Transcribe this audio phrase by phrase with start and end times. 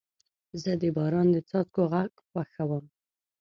[0.61, 2.85] زه د باران د څاڅکو غږ خوښوم.